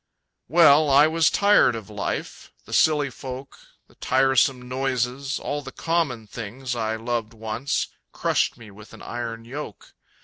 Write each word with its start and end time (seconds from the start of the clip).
Well, 0.47 0.89
I 0.89 1.05
was 1.05 1.29
tired 1.29 1.75
of 1.75 1.87
life; 1.87 2.51
the 2.65 2.73
silly 2.73 3.11
folk, 3.11 3.59
The 3.87 3.93
tiresome 3.93 4.67
noises, 4.67 5.39
all 5.39 5.61
the 5.61 5.71
common 5.71 6.25
things 6.25 6.75
I 6.75 6.95
loved 6.95 7.35
once, 7.35 7.85
crushed 8.11 8.57
me 8.57 8.71
with 8.71 8.93
an 8.93 9.03
iron 9.03 9.45
yoke. 9.45 9.93